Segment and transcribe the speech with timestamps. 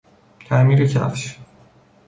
[0.45, 1.37] تعمیر کفش